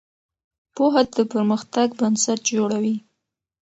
پوهه 0.75 1.01
د 1.17 1.19
پرمختګ 1.31 1.87
بنسټ 1.99 2.39
جوړوي. 2.55 2.95